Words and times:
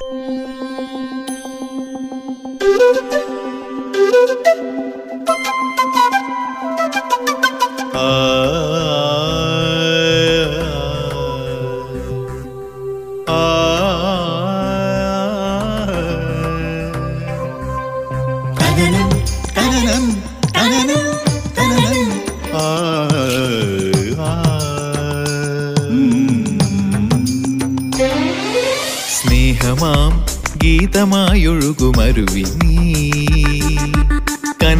തനനം 0.00 0.97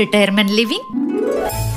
retirement 0.00 0.52
living 0.52 0.88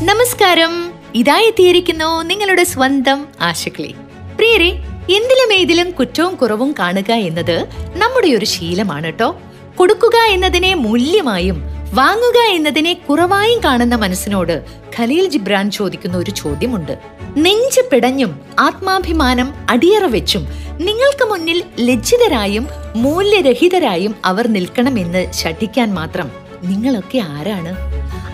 നമസ്കാരം. 0.03 0.73
ഇതായി 1.15 1.45
എത്തിയിരിക്കുന്നു 1.45 2.23
നിങ്ങളുടെ 2.23 2.63
സ്വന്തം 2.63 3.25
ആശുക്ലി. 3.41 3.95
പ്രിയരെ 4.35 4.69
എന്തിലും 5.15 5.53
ഏതിലും 5.53 5.91
കുറ്റവും 5.91 6.35
കുറവും 6.35 6.75
കാണുക 6.79 7.11
എന്നത് 7.11 7.67
നമ്മുടെ 7.95 8.27
ഒരു 8.27 8.45
ശീലമാണ് 8.45 9.05
കേട്ടോ 9.05 9.39
കൊടുക്കുക 9.75 10.17
എന്നതിനെ 10.29 10.73
മൂല്യമായും 10.75 11.57
വാങ്ങുക 11.93 12.39
എന്നതിനെ 12.51 12.93
കുറവായും 12.93 13.59
കാണുന്ന 13.63 13.95
മനസ്സിനോട് 13.95 14.65
ഖലീൽ 14.97 15.25
ജിബ്രാൻ 15.29 15.71
ചോദിക്കുന്ന 15.71 16.17
ഒരു 16.17 16.31
ചോദ്യമുണ്ട്. 16.31 16.97
നെഞ്ച് 17.37 17.81
പിടഞ്ഞും 17.91 18.39
ആത്മാഭിമാനം 18.59 19.53
അടിയറ 19.69 20.05
വെച്ചും 20.05 20.43
നിങ്ങൾക്ക് 20.79 21.25
മുന്നിൽ 21.25 21.63
ലജ്ജിതരായും 21.79 22.67
മൂല്യരഹിതരായും 22.95 24.15
അവർ 24.25 24.47
നിൽക്കണമെന്ന് 24.47 25.31
ശഠിക്കാൻ 25.31 25.93
മാത്രം 25.93 26.42
നിങ്ങളൊക്കെ 26.63 27.17
ആരാണ്? 27.17 27.75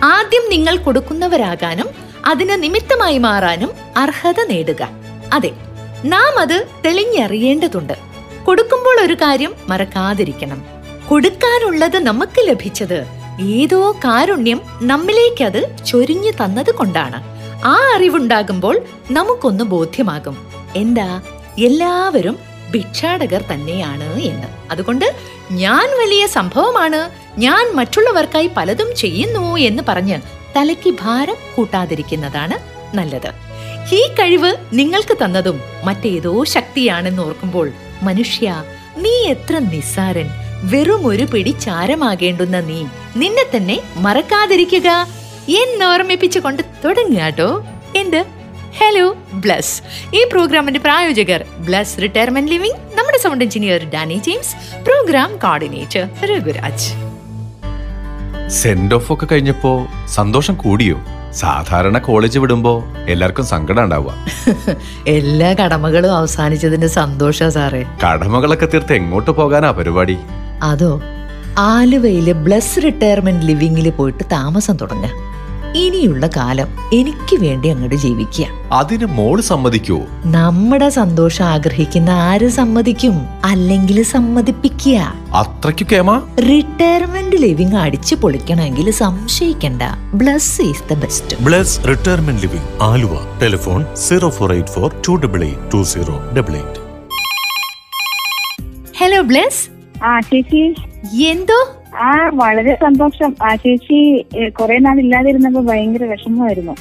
ആദ്യം 0.03 0.49
നിങ്ങൾ 0.49 0.77
കൊടുക്കുന്നവരാകാനും 0.77 1.87
അതിന് 2.25 2.63
നിമിത്തമായി 2.63 3.17
മാറാനും 3.17 3.71
അർഹത 3.97 4.43
നേടുക. 4.49 4.89
അതെ 5.33 5.51
നാം 6.05 6.39
അത് 6.39 6.67
തെളിഞ്ഞറിയേണ്ടതുണ്ട്. 6.85 7.93
കൊടുക്കുമ്പോൾ 8.45 9.05
ഒരു 9.05 9.13
കാര്യം 9.13 9.53
മറക്കാതിരിക്കണം. 9.69 10.65
കൊടുക്കാനുള്ളത് 11.07 11.97
നമുക്ക് 11.97 12.47
ലഭിച്ചത് 12.47 13.05
ഏതോ 13.41 13.91
കാരുണ്യം 13.91 14.61
നമ്മിലേക്ക് 14.81 15.43
അത് 15.43 15.85
ചൊരിഞ്ഞു 15.85 16.31
തന്നത് 16.31 16.71
കൊണ്ടാണ്. 16.71 17.23
ആ 17.65 17.77
അറിവുണ്ടാകുമ്പോൾ 17.95 18.81
നമുക്കൊന്ന് 19.11 19.63
ബോധ്യമാകും. 19.63 20.37
എന്താ? 20.75 21.21
എല്ലാവരും 21.59 22.39
ഭിക്ഷാടകർ 22.71 23.43
തന്നെയാണ് 23.53 24.19
എന്ന്. 24.21 24.47
അതുകൊണ്ട് 24.71 25.15
ഞാൻ 25.51 25.99
വലിയ 25.99 26.27
സംഭവമാണ്. 26.27 27.09
ഞാൻ 27.39 27.75
മറ്റുള്ളവർക്കായി 27.75 28.49
പലതും 28.57 28.95
ചെയ്യുന്നു 28.95 29.57
എന്ന് 29.57 29.83
പറഞ്ഞ് 29.87 30.17
തലയ്ക്ക് 30.55 30.89
ഭാരം 31.01 31.35
കൂട്ടാതിരിക്കുന്നതാണ് 31.55 32.55
നല്ലത്. 32.97 33.31
ഈ 33.95 34.07
കഴിവ് 34.07 34.55
നിങ്ങൾക്ക് 34.73 35.17
തന്നതും 35.23 35.61
മറ്റേതോ 35.83 36.43
ശക്തിയാണെന്ന് 36.43 37.21
ഓർക്കുമ്പോൾ 37.23 37.71
മനുഷ്യ 38.01 38.63
നീ 38.97 39.13
എത്ര 39.27 39.57
നിസ്സാരൻ 39.57 40.29
വെറും 40.63 41.07
ഒരു 41.07 41.23
പിടി 41.23 41.49
ചാരമാകേണ്ടുന്ന 41.49 42.59
നീ 42.59 42.79
നിന്നെ 43.15 43.45
തന്നെ 43.55 43.77
മറക്കാതിരിക്കുക. 43.95 44.89
എന്നോർമ്മിപ്പിച്ചുകൊണ്ട് 45.61 46.63
തുടങ്ങാട്ടോ 46.85 47.49
എന്ത്? 47.95 48.21
ഹലോ 48.79 49.05
ബ്ലസ് 49.33 49.75
ഈ 50.15 50.23
പ്രോഗ്രാമിന്റെ 50.31 50.79
പ്രായോജകർ 50.79 51.43
ബ്ലസ് 51.57 52.01
റിട്ടയർമെന്റ് 52.01 52.51
ലിവിംഗ് 52.51 52.97
നമ്മുടെ 52.97 53.17
sound 53.17 53.43
engineer 53.43 53.83
Danny 53.93 54.19
James 54.27 54.55
program 54.83 55.37
coordinator 55.37 56.03
Raghuraj. 56.25 57.08
Send 58.49 58.95
off 58.95 59.13
ഒക്കെ 59.13 59.27
കഴിഞ്ഞപ്പോ 59.31 59.87
സന്തോഷം 60.07 60.53
കൂടിയോ? 60.53 60.97
സാധാരണ 61.31 61.97
കോളേജ് 61.97 62.39
വിടുമ്പോ 62.39 62.83
എല്ലാവർക്കും 63.07 63.45
സങ്കടം 63.45 63.83
ഉണ്ടാവുക. 63.83 64.13
എല്ലാ 65.07 65.53
കടമകളും 65.53 66.15
അവസാനിച്ചതിന്റെ 66.15 66.87
സന്തോഷ 66.87 67.43
സാറേ. 67.43 67.85
കടമകളൊക്കെ 68.05 68.65
തീർത്ത് 68.65 68.93
എങ്ങോട്ട് 68.93 69.31
പോകാനാ 69.31 69.71
പരിപാടി? 69.71 70.17
അതോ 70.63 71.01
ആലുവയിലെ 71.57 72.31
ബ്ലസ് 72.31 72.83
റിട്ടയർമെന്റ് 72.83 73.45
ലിവിംഗിൽ 73.45 73.89
പോയിട്ട് 73.89 74.23
താമസം 74.31 74.77
തുടങ്ങ. 74.77 75.05
ഇനിയുള്ള 75.75 76.27
കാലം 76.27 76.67
എനിക്ക് 76.93 77.41
വേണ്ടി 77.41 77.69
അങ്ങോട്ട് 77.69 77.95
ജീവിക്കുക. 77.95 78.45
അതിന് 78.71 79.05
മോൾ 79.05 79.41
സമ്മതിക്കോ. 79.41 80.01
നമ്മുടെ 80.25 80.89
സന്തോഷം 80.89 81.45
ആഗ്രഹിക്കുന്ന 81.45 82.09
ആര് 82.09 82.49
സമ്മതിക്കും? 82.49 83.13
അല്ലെങ്കിൽ 83.45 84.03
സമ്മതിപ്പിക്കുക. 84.03 85.13
അത്രയ്ക്ക് 85.33 85.87
കേമാ. 85.87 86.21
റിട്ടയർമെന്റ് 86.49 87.35
ലിവിംഗ് 87.35 87.75
അടിച്ചു 87.75 88.15
പൊളിക്കണമെങ്കിൽ 88.15 88.91
സംശയിക്കണ്ട. 88.91 89.81
Bless 90.13 90.61
is 90.61 90.93
the 90.93 90.93
best 90.93 91.43
Bless 91.43 91.87
retirement 91.87 92.41
living 92.41 92.67
Aluva. 92.81 93.39
Telephone 93.41 93.85
zero 93.95 94.29
four 94.29 94.53
eight 94.53 94.69
four 94.69 95.01
two 95.07 95.11
double 95.11 95.43
eight 95.43 95.73
two 95.73 95.83
zero 95.83 96.29
double 96.37 96.53
eight 96.55 96.89
hello 98.97 99.21
Bless 99.21 99.69
ആ 100.03 100.19
ചേച്ചി. 100.19 100.75
എന്തോ? 101.23 101.78
ആ 101.99 102.11
വളരെ 102.41 102.73
സന്തോഷം. 102.83 103.31
ആ 103.41 103.49
ചേച്ചി 103.55 103.99
കുറെ 104.49 104.77
നാൾ 104.79 104.99
ഇല്ലാതിരുന്നപ്പോ 104.99 105.61
ഭയങ്കര 105.61 106.03
വിഷമമായിരുന്നു. 106.05 106.73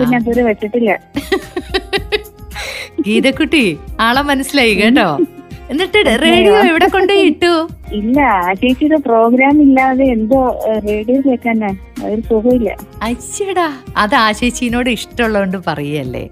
പിന്നെ 0.00 0.16
അതുവരെ 0.16 0.42
വെച്ചിട്ടില്ല. 0.42 0.90
ഗീതക്കുട്ടി 3.06 3.64
ആളെ 4.00 4.22
മനസ്സിലായി 4.22 4.74
കേട്ടോ? 4.74 5.08
എന്നിട്ട് 5.70 5.98
റേഡിയോ 6.22 6.56
എവിടെ 6.68 6.86
കൊണ്ടുപോയി 6.86 7.24
ഇട്ടു? 7.30 7.52
ഇല്ല 7.92 8.18
ആ 8.40 8.52
ചേച്ചിയുടെ 8.60 8.98
പ്രോഗ്രാം 9.06 9.56
ഇല്ലാതെ 9.62 10.04
എന്തോ 10.14 10.40
റേഡിയോ 10.86 11.18
കേൾക്കാനാ. 11.26 11.70
ഒരു 12.06 12.20
സുഖമില്ല. 12.28 12.68
അച്ഛടാ 13.02 13.66
അത് 13.96 14.14
ആ 14.16 14.26
ചേച്ചീനോട് 14.32 14.90
ഇഷ്ടമുള്ളതുകൊണ്ട് 14.90 15.58
പറയല്ലേ 15.68 16.24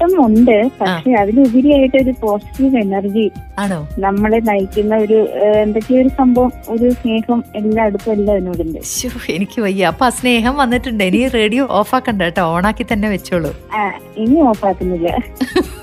ഇഷ്ടമുണ്ട് 0.00 0.54
പക്ഷെ 0.78 1.10
അതിലുപരിയായിട്ട് 1.20 1.96
ഒരു 1.96 2.12
പോസിറ്റീവ് 2.20 2.76
എനർജി 2.82 3.24
ആണോ? 3.58 3.78
നമ്മളെ 3.98 4.38
നയിക്കുന്ന 4.48 4.94
ഒരു 4.96 5.18
എന്തൊക്കെയോ 5.62 5.98
ഒരു 6.02 6.10
സംഭവം 6.20 6.52
ഒരു 6.70 6.86
സ്നേഹം 7.00 7.40
എല്ലായിടത്തും 7.56 8.12
എല്ലാം 8.14 8.32
അതിനോടുണ്ട് 8.36 8.78
ശ്ശോ, 8.90 9.08
എനിക്ക് 9.36 9.58
വയ്യ. 9.66 9.82
അപ്പൊ 9.92 10.06
ആ 10.06 10.12
സ്നേഹം 10.20 10.54
വന്നിട്ടുണ്ട്. 10.56 11.04
ഇനി 11.10 11.20
റേഡിയോ 11.36 11.64
ഓഫാക്കണ്ട 11.80 12.22
കേട്ടോ. 12.28 12.44
ഓണാക്കി 12.54 12.86
തന്നെ 12.92 13.10
വെച്ചോളൂ. 13.14 13.52
ഇനി 14.16 14.38
ഓഫാക്കുന്നില്ല. 14.50 15.08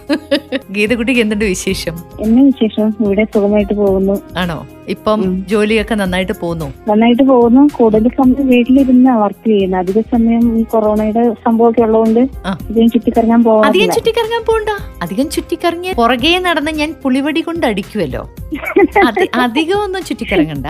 ഗീതക്കുട്ടിക്ക് 0.75 1.21
എന്തുണ്ട് 1.21 1.45
വിശേഷം? 1.45 1.95
എന്നെ 2.23 2.41
വിശേഷം? 2.43 2.87
ഇവിടെ 3.05 3.23
സുഖമായിട്ട് 3.33 3.73
പോകുന്നു. 3.73 4.15
ആണോ? 4.37 4.57
ഇപ്പം 4.89 5.21
ജോലിയൊക്കെ 5.51 5.95
നന്നായിട്ട് 5.95 6.33
പോകുന്നു? 6.41 6.67
നന്നായിട്ട് 6.89 7.23
പോകുന്നു. 7.23 7.61
കൂടുതൽ 7.77 8.05
സമയം 8.17 8.47
വീട്ടിലിരുന്ന് 8.51 9.13
വർക്ക് 9.23 9.47
ചെയ്യുന്നു. 9.49 9.77
അധിക 9.77 10.01
സമയം 10.13 10.43
ഈ 10.59 10.63
കൊറോണയുടെ 10.73 11.23
സംഭവമൊക്കെ 11.45 11.81
ഉള്ളതുകൊണ്ട് 11.81 12.21
അധികം 12.69 12.89
ചുറ്റിക്കറങ്ങാൻ 12.89 13.43
പോകാം 13.43 13.65
അധികം 13.69 13.89
ചുറ്റിക്കറങ്ങാൻ 13.97 14.43
പോകണ്ട 14.49 14.69
അധികം 15.01 15.29
ചുറ്റിക്കറങ്ങിയ 15.29 15.93
പുറകെ 16.01 16.33
നടന്ന് 16.47 16.71
ഞാൻ 16.71 16.91
പുളിവടി 17.03 17.41
കൊണ്ട് 17.41 17.65
അടിക്കുമല്ലോ 17.71 18.23
അധികം 19.45 19.77
ഒന്നും 19.85 20.01
ചുറ്റിക്കറങ്ങണ്ട. 20.03 20.67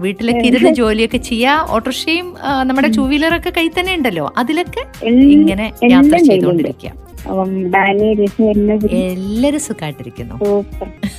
വീട്ടിലൊക്കെ 0.00 0.44
ഇരുന്ന് 0.48 0.72
ജോലിയൊക്കെ 0.80 1.20
ചെയ്യാ. 1.30 1.54
ഓട്ടോറിക്ഷയും 1.74 2.26
നമ്മുടെ 2.62 2.90
ടൂ 2.96 3.04
വീലറൊക്കെ 3.12 3.52
കൈ 3.58 3.66
തന്നെ 3.68 3.94
ഉണ്ടല്ലോ. 3.98 4.26
അതിലൊക്കെ 4.38 4.84
ഇങ്ങനെ 5.36 5.66
യാത്ര 5.94 6.14
എല്ലാം 6.36 7.03
എല്ലാരും 9.12 9.60
സുഖമായിട്ടിരിക്കുന്നു 9.60 10.36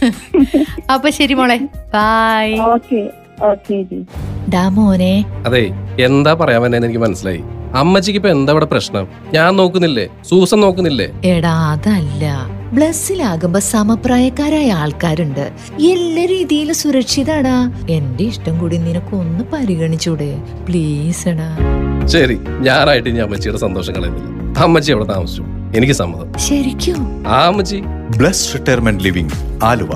അപ്പൊ 0.94 1.10
ശരി 1.10 1.34
മോളെ. 1.34 1.58
ബായ് 1.94 2.56
ഓക്കെ 2.74 3.02
ഓക്കെ 3.44 3.78
ജി 3.90 4.00
ഡാമോനെ 4.50 5.14
അതെ 5.46 5.64
എന്താ 6.00 6.34
പറയാൻ 6.34 6.62
പറ്റുന്ന 6.62 6.86
എനിക്ക് 6.86 7.00
മനസ്സിലായി. 7.00 7.42
അമ്മച്ചിക്ക് 7.74 8.20
ഇപ്പൊ 8.20 8.30
എന്താ 8.30 8.52
ഇവിടെ 8.52 8.66
പ്രശ്നം? 8.66 9.08
ഞാൻ 9.34 9.56
നോക്കുന്നില്ലേ? 9.56 10.10
സൂസൻ 10.30 10.60
നോക്കുന്നില്ലേ? 10.60 11.08
എടാ 11.24 11.54
അതല്ല. 11.72 12.26
ബ്ലസ്സിലാകുമ്പോ 12.76 13.60
സമപ്രായക്കാരായ 13.60 14.70
ആൾക്കാരുണ്ട്. 14.72 15.44
എല്ലാ 15.92 16.26
രീതിയിലും 16.26 16.76
സുരക്ഷിതാടാ. 16.76 17.58
എന്റെ 17.90 18.24
ഇഷ്ടം 18.24 18.60
കൂടി 18.60 18.78
നിനക്ക് 18.78 19.16
ഒന്ന് 19.16 19.44
പരിഗണിച്ചൂടെ. 19.44 20.30
പ്ലീസ് 20.68 21.28
എടാ. 21.28 21.50
ശരി 22.08 22.38
ഞാനായിട്ട് 22.62 23.10
ഇനി 23.10 23.20
അമ്മച്ചിയുടെ 23.20 23.58
സന്തോഷം 23.58 23.94
കളയുന്നില്ല. 23.94 24.32
അമ്മച്ചി 24.64 24.92
അവിടെ 24.92 25.08
താമസിച്ചു. 25.14 25.44
എനിക്ക് 25.76 25.94
സമ്മതം. 25.94 26.40
ശരിക്കും? 26.40 27.28
ആമജി 27.28 27.80
ബ്ലസ് 28.18 28.54
റിട്ടയർമെന്റ് 28.54 29.04
ലിവിംഗ് 29.04 29.64
ആലുവ. 29.64 29.90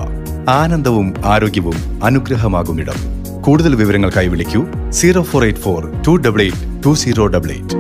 ആനന്ദവും 0.50 1.14
ആരോഗ്യവും 1.26 2.04
അനുഗ്രഹമാകും 2.04 2.80
ഇടം. 2.80 3.00
കൂടുതൽ 3.42 3.76
വിവരങ്ങൾക്കായി 3.76 4.28
വിളിക്കൂ. 4.28 4.66
Zero 4.90 5.22
four 5.22 5.44
eight 5.44 5.60
four 5.60 6.02
two 6.08 6.12
double 6.16 6.42
eight 6.42 6.86
two 6.86 6.94
zero 6.94 7.28
double 7.28 7.52
eight. 7.52 7.76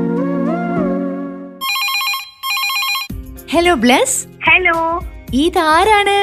Hello 3.51 3.73
Bless 3.73 4.27
hello 4.49 5.03
ഇതാരാണ്? 5.33 6.17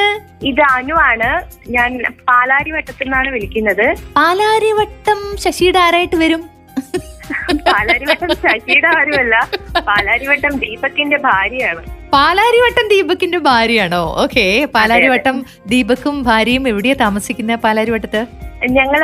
ഇത് 0.47 0.61
അനു 0.61 0.95
ആണ്. 0.95 1.45
ഞാൻ 1.69 2.03
പാലാരിവട്ടത്തിൽ 2.29 3.05
നിന്നാണ് 3.05 3.29
വിളിക്കുന്നത്. 3.29 3.97
പാലാരിവട്ടം 4.17 5.37
ശശിയുടെ 5.39 5.79
ആരായിട്ട് 5.79 6.17
വരും? 6.17 6.56
പാലാരിവട്ടം 7.73 8.31
ശശിയുടെ 8.45 8.89
ആരുമല്ല 8.99 9.35
പാലാരിവട്ടം 9.89 10.53
ദീപക്കിന്റെ 10.59 11.17
ഭാര്യയാണ്. 11.17 11.83
പാലാരിവട്ടം 12.13 12.89
ദീപക്കിന്റെ 12.89 13.39
ഭാര്യയാണോ? 13.39 14.03
ഓക്കെ 14.25 14.45
പാലാരിവട്ടം 14.75 15.37
ദീപക്കും 15.67 16.23
ഭാര്യയും 16.23 16.69
എവിടെയാ 16.69 16.95
താമസിക്കുന്ന 17.01 17.55
പാലാരിവട്ടത്ത്? 17.65 18.23
ഞങ്ങൾ 18.79 19.03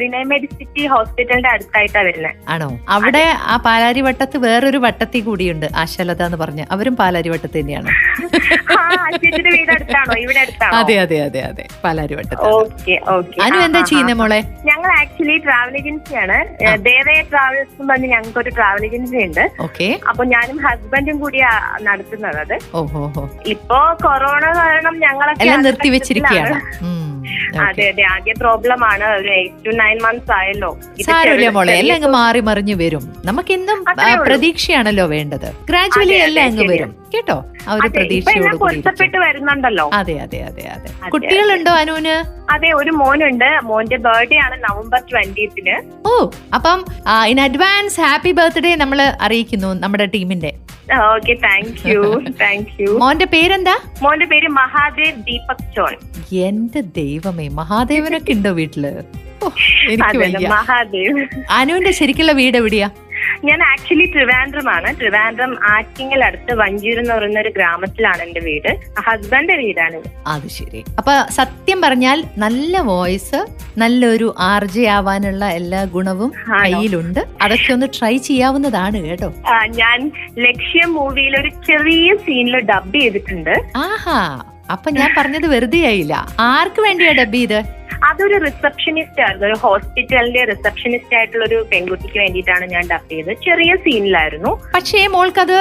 റിനൈ 0.00 0.22
മെഡിസിറ്റി 0.32 0.82
ഹോസ്പിറ്റലിന്റെ 0.92 1.48
അടുത്തായിട്ടാ 1.48 2.00
വരുന്നത് 2.08 2.36
ആണോ? 2.54 2.68
അവിടെ 2.96 3.24
ആ 3.52 3.56
പാലാരി 3.66 4.00
വട്ടത്ത് 4.06 4.36
വേറൊരു 4.44 4.78
വട്ടത്തി 4.84 5.20
കൂടിയുണ്ട് 5.26 5.66
ആശാലത 5.82 6.22
എന്ന് 6.28 6.38
പറഞ്ഞ. 6.42 6.62
അവരും 6.74 6.96
പാലാരി 7.00 7.28
വട്ടത്ത് 7.34 7.56
തന്നെയാണ്. 7.60 7.90
അതെ 10.80 10.94
അതെ 11.04 11.18
അതെ 11.26 11.40
അതെ. 11.50 11.64
പാലാരിവട്ടത്ത് 11.84 12.42
ഓക്കെ 12.60 12.94
ഓക്കെ. 13.16 13.38
അനു 13.46 13.58
എന്താ 13.66 13.80
ചെയ്യുന്ന 13.90 14.12
മോളെ? 14.20 14.40
ഞങ്ങൾ 14.70 14.90
ആക്ച്വലി 15.00 15.36
ട്രാവൽ 15.46 15.76
ഏജൻസിയാണ്. 15.80 16.38
ദേവയ 16.88 17.18
ട്രാവൽസ് 17.32 17.72
എന്ന് 17.80 17.92
പറഞ്ഞ് 17.92 18.10
ഞങ്ങൾക്ക് 18.14 18.40
ഒരു 18.44 18.50
ട്രാവൽ 18.58 18.84
ഏജൻസി 18.88 19.18
ഉണ്ട്. 19.28 19.44
ഓക്കെ. 19.66 19.88
അപ്പൊ 20.10 20.24
ഞാനും 20.34 20.58
ഹസ്ബൻഡും 20.66 21.18
കൂടിയാ 21.24 21.50
നടത്തുന്നത് 21.88 22.40
അത്. 22.44 22.56
ഓഹോ 22.80 23.02
ഇപ്പോ 23.54 23.80
കൊറോണ 24.06 24.44
കാരണം 24.60 24.96
ഞങ്ങളൊക്കെ 25.06 25.44
നിർത്തി 25.68 25.90
വെച്ചിരിക്കുകയാണ്. 25.96 26.54
നിർത്തിവെച്ചിരിക്കുകയാണ് 26.58 27.00
അതെ 27.66 27.84
അതെ. 27.92 28.02
ആദ്യ 28.14 28.32
പ്രോബ്ലം 28.40 28.84
ആണ് 28.84 29.06
ഒരു 29.18 29.28
എയ്റ്റ് 29.28 29.64
ടു 29.66 29.72
നയൻ 29.82 29.98
മന്ത്സ് 30.02 30.32
ആയല്ലോ. 30.32 30.70
സാരമില്ല 31.06 31.48
മോളെ 31.50 31.74
എല്ലാം 31.78 31.96
അങ്ങ് 31.96 32.08
മാറി 32.08 32.40
മറിഞ്ഞു 32.40 32.74
വരും. 32.74 33.04
നമുക്ക് 33.24 33.52
എന്നും 33.52 33.78
പ്രതീക്ഷയാണല്ലോ 34.28 35.06
വേണ്ടത്. 35.06 35.48
ഗ്രാജുവലി 35.70 36.14
എല്ലാം 36.14 36.46
അങ്ങ് 36.46 36.66
വരും. 36.72 36.92
കേട്ടോ? 37.14 37.44
ആ 37.68 37.74
ഒരു 37.74 37.88
പ്രതീക്ഷയോട് 37.88 38.56
പൊരുത്തപ്പെട്ട് 38.56 39.16
വരുന്നുണ്ടല്ലോ. 39.16 39.90
അതെ 39.92 40.14
അതെ 40.18 40.40
അതെ 40.42 40.64
അതെ. 40.76 40.90
കുട്ടികളുണ്ടോ 41.14 41.70
അനുവിന്? 41.70 42.16
അതെ 42.50 42.72
ഒരു 42.72 42.90
മോനുണ്ട്. 42.90 43.50
മോന്റെ 43.62 43.96
ബർത്ത്ഡേ 43.96 44.38
ആണ് 44.38 44.56
നവംബർ 44.64 45.00
ട്വന്റിന് 45.10 45.76
ഓ 46.06 46.30
അപ്പം 46.54 46.84
ഇൻ 47.28 47.40
അഡ്വാൻസ് 47.40 48.00
ഹാപ്പി 48.00 48.32
ബർത്ത്ഡേ 48.32 48.74
നമ്മൾ 48.74 49.00
അറിയിക്കുന്നു 49.02 49.72
നമ്മുടെ 49.74 50.04
ടീമിന്റെ. 50.04 50.52
Okay 51.14 51.34
thank 51.44 51.76
you 51.88 52.00
thank 52.40 52.82
you 52.82 52.90
മോന്റെ 53.02 53.24
പേരെന്താ? 53.24 53.74
മോന്റെ 54.02 54.26
പേര് 54.26 54.48
മഹാദേവ് 54.48 55.22
ദീപക് 55.22 55.64
ചോൺ 55.76 55.94
എന്റെ 56.44 56.80
ദൈവമേ 57.24 57.48
മഹാദേവനൊക്കെ 57.60 58.32
ഉണ്ടോ 58.32 58.50
വീട്ടിൽ? 58.50 58.84
എനിക്ക് 59.92 60.18
വയ്യ. 60.22 60.48
മഹാദേവ് 60.48 61.22
അനുവിന്റെ 61.50 61.92
ശരിക്കുള്ള 62.00 62.32
വീട് 62.32 62.56
എവിടെയാ? 62.56 62.88
ഞാൻ 63.44 63.62
ആക്ച്വലി 63.62 64.04
ട്രിവാൻഡ്രമാണ്. 64.04 64.88
ട്രിവാൻഡ്രം 65.00 65.52
ആറ്റിങ്ങൽ 65.70 66.24
അടുത്ത് 66.24 66.52
വഞ്ചൂർ 66.60 66.98
എന്ന് 66.98 67.14
പറയുന്ന 67.14 67.40
ഒരു 67.40 67.48
ഗ്രാമത്തിലാണ് 67.56 68.22
എന്റെ 68.22 68.40
വീട്. 68.40 68.68
ഹസ്ബൻഡ് 69.06 69.52
വീടാണ്. 69.52 69.98
അത് 70.26 70.48
ശരി. 70.48 70.84
അപ്പൊ 70.98 71.12
സത്യം 71.30 71.80
പറഞ്ഞാൽ 71.80 72.24
നല്ല 72.38 72.80
വോയിസ് 72.80 73.40
നല്ലൊരു 73.78 74.34
ആർജെ 74.38 74.86
ആവാനുള്ള 74.96 75.44
എല്ലാ 75.60 75.82
ഗുണവും? 75.96 76.32
കയ്യിലുണ്ട്. 76.64 77.20
അതൊക്കെ 77.42 77.72
ഒന്ന് 77.72 77.86
ട്രൈ 77.98 78.16
ചെയ്യാവുന്നതാണ് 78.28 79.00
കേട്ടോ. 79.08 79.30
ഞാൻ 79.82 80.10
ലക്ഷ്യം 80.38 80.92
മൂവിയിൽ 80.94 81.36
ഒരു 81.40 81.48
ചെറിയ 81.48 82.16
സീനിൽ 82.26 82.58
ഡബ് 82.58 82.94
ചെയ്തിട്ടുണ്ട്. 82.94 83.54
ആഹാ 83.76 84.20
അപ്പൊ 84.72 84.88
ഞാൻ 84.90 85.10
പറഞ്ഞത് 85.16 85.46
വെറുതെ 85.46 85.80
ആയില്ല 85.86 86.14
ആർക്ക് 86.48 86.80
വേണ്ടിയാ 86.82 87.12
ഡബ് 87.12 87.34
ചെയ്ത് 87.34 87.58
അതൊരു 88.08 88.36
റിസപ്ഷനിസ്റ്റ് 88.46 89.22
ആയിരുന്നു. 89.24 89.46
ഒരു 89.50 89.56
ഹോസ്പിറ്റലിന്റെ 89.64 90.42
റിസപ്ഷനിസ്റ്റ് 90.52 91.16
ആയിട്ടുള്ള 91.18 91.44
ഒരു 91.50 91.58
പെൺകുട്ടിക്ക് 91.72 92.18
വേണ്ടിയിട്ടാണ് 92.22 92.64
ഞാൻ 92.74 92.84
ഡബ് 92.92 93.08
ചെയ്തത്. 93.12 93.32
ചെറിയ 93.46 93.72
സീനിലായിരുന്നു 93.86 94.52
പക്ഷേ 94.76 95.00
മോൾക്ക് 95.16 95.42
അത് 95.46 95.56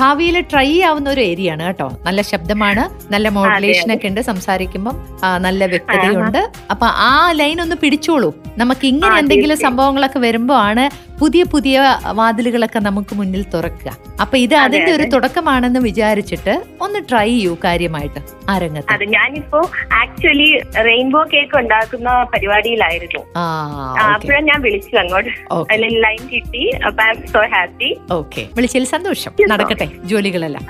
ഭാവിയിൽ 0.00 0.38
ട്രൈ 0.52 0.68
ആവുന്ന 0.90 1.10
ഒരു 1.10 1.22
ഏരിയ 1.30 1.52
ആണ് 1.54 1.64
കേട്ടോ. 1.68 1.88
നല്ല 2.06 2.20
ശബ്ദമാണ് 2.32 2.84
നല്ല 3.12 3.28
മോഡുലേഷൻ 3.38 3.90
ഒക്കെ 3.96 4.08
ഉണ്ട് 4.12 4.20
സംസാരിക്കുമ്പോൾ 4.30 4.94
നല്ല 5.46 5.66
വ്യക്തതയുണ്ട്. 5.74 6.40
അപ്പൊ 6.74 6.86
ആ 7.10 7.12
ലൈൻ 7.40 7.58
ഒന്ന് 7.66 7.76
പിടിച്ചോളൂ. 7.84 8.32
നമുക്ക് 8.58 8.86
ഇങ്ങനെ 8.86 9.14
എന്തെങ്കിലും 9.22 9.58
സംഭവങ്ങളൊക്കെ 9.66 10.18
വരുമ്പോ 10.18 10.54
ആണ് 10.68 10.84
പുതിയ 11.20 11.42
പുതിയ 11.52 11.80
വാതിലുകളൊക്കെ 12.18 12.80
നമുക്ക് 12.86 13.12
മുന്നിൽ 13.18 13.42
തുറക്കുക. 13.54 13.90
അപ്പൊ 14.22 14.36
ഇത് 14.44 14.54
അതെ, 14.54 14.64
അതിന്റെ 14.64 14.92
ഒരു 14.96 15.04
തുടക്കമാണെന്ന് 15.10 15.80
വിചാരിച്ചിട്ട് 15.80 16.54
ഒന്ന് 16.84 17.00
ട്രൈ 17.10 17.28
ചെയ്യൂ 17.28 17.52
കാര്യമായിട്ട്. 17.64 18.20
ആ 18.50 18.58
രംഗത്ത്. 18.62 18.90
അതെ 18.94 19.06
ഞാനിപ്പോ 19.16 19.60
ആക്ച്വലി 20.00 20.48
റെയിൻബോ 20.88 21.22
കേക്ക് 21.34 21.54
ഉണ്ടാക്കുന്ന 21.72 22.10
പരിപാടിയിലായിരുന്നു. 22.32 23.20
അപ്പോഴാണ് 24.14 24.46
ഞാൻ 24.46 24.60
വിളിച്ചു 24.62 24.96
അങ്ങോട്ട്. 24.96 25.30
അതിൽ 25.72 25.92
ലൈൻ 26.00 26.22
കിട്ടി. 26.32 26.64
അപ്പൊ 26.86 27.02
I 27.02 27.08
am 27.08 27.20
so 27.26 27.40
happy 27.54 27.88
okay. 28.12 28.42
വിളിച്ചതിൽ 28.54 28.86
സന്തോഷം. 28.86 29.32
നടക്കട്ടെ 29.48 29.88
ജോലികളെല്ലാം. 30.04 30.64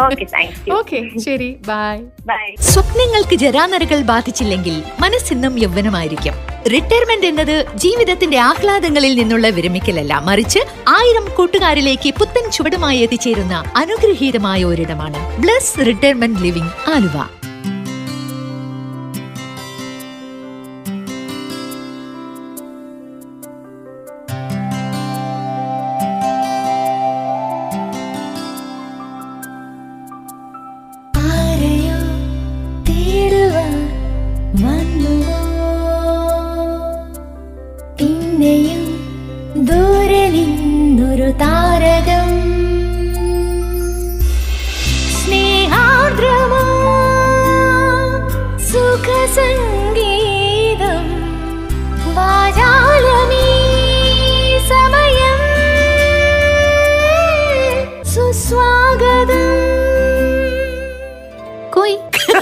ഓക്കെ 0.78 0.98
ശരി. 1.18 1.50
ബൈ 1.68 1.96
ബൈ 2.26 2.46
സ്വപ്നങ്ങൾക്ക് 2.60 3.34
ജരാനരകൾ 3.34 4.00
ബാധിച്ചില്ലെങ്കിൽ 4.02 4.76
മനസ്സിന്നും 5.00 5.54
യൗവനമായിരിക്കും. 5.58 6.36
റിട്ടയർമെന്റ് 6.72 7.26
എന്നത് 7.26 7.56
ജീവിതത്തിന്റെ 7.74 8.38
ആഹ്ലാദങ്ങളിൽ 8.38 9.14
നിന്നുള്ള 9.14 9.46
വിരമിക്കലല്ല. 9.48 10.14
മറിച്ച് 10.24 10.60
ആയിരം 10.88 11.26
കൂട്ടുകാരിലേക്ക് 11.36 12.10
പുത്തൻ 12.18 12.50
ചുവടുമായി 12.50 12.98
എത്തിച്ചേരുന്ന 12.98 13.54
അനുഗ്രഹീതമായ 13.76 14.64
ഒരിടമാണ്. 14.64 15.20
Bless 15.40 15.86
retirement 15.86 16.40
living 16.40 16.74
Aluva. 16.90 17.39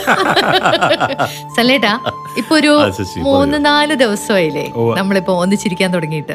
സല്ലേട്ടാ 1.57 2.00
ഇപ്പൊ 2.37 2.57
ഒരു 2.57 2.81
മൂന്ന്. 3.19 3.65
നാല് 3.65 3.95
ദിവസമായില്ലേ. 3.95 4.73
നമ്മളിപ്പോ 4.97 5.41
ഒന്നിച്ചിരിക്കാൻ 5.41 5.95
തുടങ്ങിയിട്ട്. 5.95 6.33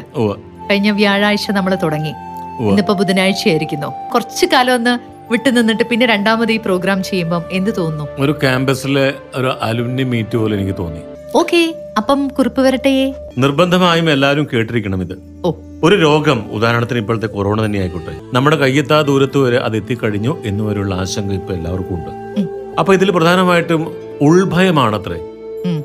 കഴിഞ്ഞ 0.72 0.92
വ്യാഴാഴ്ച 0.92 1.51
നമ്മൾ 1.51 1.75
തുടങ്ങി. 1.75 2.13
ഇന്നിപ്പോ 2.60 2.94
ബുധനാഴ്ചയായിരിക്കുന്നു. 2.94 3.88
കുറച്ചു 4.13 4.46
കാലം 4.46 4.74
ഒന്ന് 4.74 5.00
വിട്ടുനിന്നിട്ട് 5.32 5.84
പിന്നെ 5.84 6.06
രണ്ടാമത് 6.06 6.51
ഈ 6.51 6.58
പ്രോഗ്രാം 6.58 7.03
ചെയ്യുമ്പോൾ 7.03 7.44
എന്ത് 7.51 7.72
തോന്നുന്നു? 7.77 8.08
ഒരു 8.20 8.32
ക്യാമ്പസിലെ 8.32 9.13
ഒരു 9.36 9.53
അലുമിനി 9.62 10.03
മീറ്റ് 10.03 10.38
പോലെ 10.38 10.56
എനിക്ക് 10.56 10.77
തോന്നി. 10.80 11.00
ഓക്കെ 11.36 11.75
അപ്പം 11.98 12.27
കുറിപ്പ് 12.27 12.62
വരട്ടെ 12.62 13.13
നിർബന്ധമായും 13.38 14.12
എല്ലാവരും 14.12 14.48
കേട്ടിരിക്കണം 14.53 15.01
ഇത്. 15.01 15.13
ഒരു 15.84 15.96
രോഗം 15.96 16.51
ഉദാഹരണത്തിന് 16.51 17.00
ഇപ്പോഴത്തെ 17.00 17.27
കൊറോണ 17.27 17.65
തന്നെ 17.65 17.80
ആയിക്കോട്ടെ. 17.80 18.15
നമ്മുടെ 18.34 18.56
കയ്യെത്താ 18.56 19.01
ദൂരത്ത് 19.01 19.38
വരെ 19.38 19.58
അത് 19.58 19.75
എത്തിക്കഴിഞ്ഞു 19.77 20.38
എന്നുവരെയുള്ള 20.46 20.96
ആശങ്ക 20.96 21.34
ഇപ്പൊ 21.34 21.53
എല്ലാവർക്കും 21.53 21.96
ഉണ്ട്. 21.96 22.23
അപ്പൊ 22.80 22.94
ഇതിൽ 22.94 23.12
പ്രധാനമായിട്ടും 23.12 23.82
ഉൾഭയമാണത്രേ. 24.22 25.20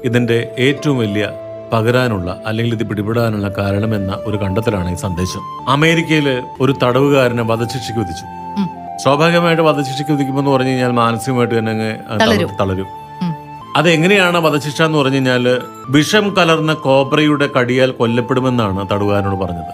ഇതിന്റെ 0.04 0.54
ഏറ്റവും 0.58 0.98
വലിയ 0.98 1.30
പകരാനുള്ള 1.72 2.42
അല്ലെങ്കിൽ 2.46 2.74
ഇത് 2.74 2.84
പിടിപെടാനുള്ള 2.88 3.48
കാരണമെന്ന 3.58 4.18
ഒരു 4.24 4.36
കണ്ടെത്തലാണ് 4.36 4.92
ഈ 4.92 4.94
സന്ദേശം. 4.94 5.40
അമേരിക്കയിൽ 5.68 6.42
ഒരു 6.60 6.74
തടവുകാരനെ 6.82 7.42
വധശിക്ഷയ്ക്ക് 7.42 7.98
വിധിച്ചു. 7.98 8.24
സ്വാഭാവികമായിട്ട് 9.02 9.62
വധശിക്ഷയ്ക്ക് 9.62 10.12
വിധിക്കുമ്പോൾ 10.12 10.40
എന്ന് 10.40 10.50
പറഞ്ഞു 10.50 10.70
കഴിഞ്ഞാൽ 10.70 10.90
മാനസികമായിട്ട് 10.90 11.58
തന്നെ 11.58 12.00
തളരും. 12.60 12.86
അതെങ്ങനെയാണ് 13.76 14.38
വധശിക്ഷ 14.38 14.82
എന്ന് 14.82 14.98
പറഞ്ഞു 14.98 15.14
കഴിഞ്ഞാൽ 15.14 15.62
വിഷം 15.88 16.34
കലർന്ന 16.36 16.72
കോബ്രയുടെ 16.74 17.48
കടിയാൽ 17.58 17.90
കൊല്ലപ്പെടുമെന്നാണ് 17.90 18.86
തടവുകാരനോട് 18.90 19.40
പറഞ്ഞത്. 19.44 19.72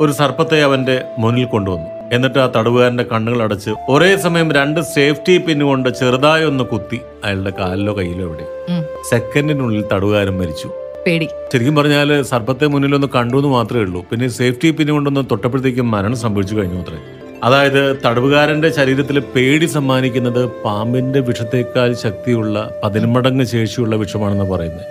ഒരു 0.00 0.12
സർപ്പത്തെ 0.12 0.62
അവന്റെ 0.62 1.02
മുന്നിൽ 1.18 1.44
കൊണ്ടുവന്നു. 1.44 2.01
എന്നിട്ട് 2.12 2.38
ആ 2.38 2.52
തടവുകാരന്റെ 2.56 3.04
കണ്ണുകൾ 3.12 3.42
അടച്ച് 3.42 3.70
ഒരേ 3.88 4.16
സമയം 4.16 4.52
രണ്ട് 4.52 4.80
സേഫ്റ്റി 4.80 5.38
പിൻ 5.38 5.62
കൊണ്ട് 5.62 5.88
ചെറുതായി 5.88 6.44
ഒന്ന് 6.44 6.64
കുത്തി 6.64 7.00
അയാളുടെ 7.24 7.52
കാലിലോ 7.58 7.98
കയ്യിലോ 7.98 8.24
എവിടെ. 8.28 8.46
സെക്കൻഡിനുള്ളിൽ 9.10 9.84
തടവുകാരൻ 9.92 10.38
മരിച്ചു. 10.38 10.70
പേടി. 11.06 11.28
ശരിക്കും 11.52 11.76
പറഞ്ഞാൽ 11.76 12.22
സർപ്പത്തെ 12.22 12.66
മുന്നിൽ 12.66 12.94
ഒന്ന് 12.94 13.06
കണ്ടു 13.06 13.36
എന്ന് 13.36 13.48
മാത്രമേ 13.48 13.80
ഉള്ളൂ. 13.80 14.04
പിന്നെ 14.10 14.28
സേഫ്റ്റി 14.28 14.70
പിൻ 14.70 14.90
കൊണ്ടൊന്ന് 14.90 15.20
തൊട്ടപ്പോഴത്തേക്കും 15.30 15.90
മരണം 15.90 16.16
സംഭവിച്ചു 16.16 16.54
കഴിഞ്ഞു 16.56 16.80
അത്രേ. 16.80 16.98
അതായത് 17.44 17.96
തടവുകാരന്റെ 18.06 18.70
ശരീരത്തിൽ 18.70 19.18
പേടി 19.18 19.66
സമ്മാനിക്കുന്നത് 19.66 20.44
പാമ്പിന്റെ 20.64 21.20
വിഷത്തേക്കാൾ 21.20 21.92
ശക്തിയുള്ള 21.92 22.70
പതിന്മടങ്ങ് 22.84 23.44
ശേഷിയുള്ള 23.44 23.96
വിഷമാണെന്ന് 23.96 24.44
പറയുന്നത്. 24.44 24.86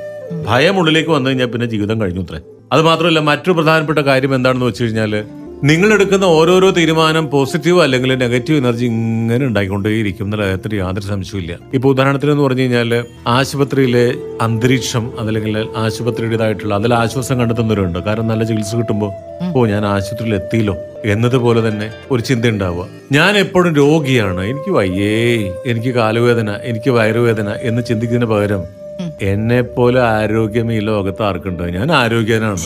ഭയം 0.47 0.79
ഉള്ളിലേക്ക് 0.79 1.09
വന്നു 1.09 1.29
കഴിഞ്ഞാൽ 1.29 1.47
പിന്നെ 1.47 1.67
ജീവിതം 1.67 2.01
കഴിഞ്ഞു 2.01 2.21
അത്രേ. 2.21 2.39
അത് 2.71 2.81
മാത്രമല്ല 2.81 3.19
മറ്റു 3.19 3.51
പ്രധാനപ്പെട്ട 3.51 3.99
കാര്യം 3.99 4.35
എന്താണെന്ന് 4.35 4.65
വെച്ച് 4.65 4.83
കഴിഞ്ഞാൽ 4.83 5.23
നിങ്ങൾ 5.63 5.93
എടുക്കുന്ന 5.93 6.25
ഓരോരോ 6.25 6.69
തീരുമാനം 6.71 7.29
പോസിറ്റീവ് 7.29 7.83
അല്ലെങ്കിൽ 7.83 8.15
നെഗറ്റീവ് 8.15 8.57
എനർജി 8.57 8.85
ഇങ്ങനെ 8.85 9.45
ഉണ്ടായിക്കൊണ്ടേയിരിക്കും 9.45 10.25
എന്നുള്ള 10.25 10.45
കാര്യത്തിൽ 10.45 10.75
യാതൊരു 10.75 11.05
സംശയമില്ല 11.05 11.57
ഇപ്പൊ 11.73 11.89
ഉദാഹരണത്തിന് 11.89 12.31
എന്ന് 12.31 12.43
പറഞ്ഞു 12.43 12.61
കഴിഞ്ഞാൽ 12.61 13.05
ആശുപത്രിയിലെ 13.27 14.13
അന്തരീക്ഷം 14.41 15.19
അതല്ലെങ്കിൽ 15.19 15.67
ആശുപത്രിയുടേതായിട്ടുള്ള 15.75 16.75
അതിൽ 16.75 16.93
ആശ്വാസം 16.93 17.39
കണ്ടെത്തുന്നവരുണ്ട്. 17.39 17.99
കാരണം 17.99 18.27
നല്ല 18.27 18.43
ചികിത്സ 18.43 18.75
കിട്ടുമ്പോൾ 18.75 19.11
ഓ 19.55 19.65
ഞാൻ 19.65 19.85
ആശുപത്രിയിൽ 19.85 20.35
എത്തിയില്ലോ. 20.35 20.75
എന്നതുപോലെ 21.05 21.69
തന്നെ 21.69 21.89
ഒരു 22.11 22.21
ചിന്ത 22.21 22.45
ഉണ്ടാവുക. 22.45 22.87
ഞാൻ 23.11 23.37
എപ്പോഴും 23.37 23.75
രോഗിയാണ്. 23.75 24.43
എനിക്ക് 24.43 24.71
വയ്യേ 24.71 25.53
എനിക്ക് 25.65 25.89
കാലുവേദന 25.89 26.51
എനിക്ക് 26.63 26.89
വയറുവേദന 26.89 27.49
എന്ന് 27.61 27.83
ചിന്തിക്കുന്നതിന് 27.85 28.35
പകരം 28.35 28.80
എന്നെ 29.21 29.61
പോലെ 29.61 30.01
ആരോഗ്യം 30.01 30.73
ഈ 30.73 30.79
ലോകത്ത് 30.79 31.23
ആർക്കുണ്ട്? 31.23 31.63
ഞാൻ 31.63 31.91
ആരോഗ്യനാണ്. 31.91 32.57